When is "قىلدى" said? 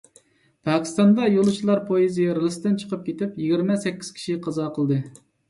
4.81-5.01